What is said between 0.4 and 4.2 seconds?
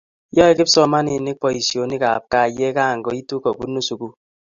kipsomaninik boisinik ab kaa ye kankoitu kobunuu sukul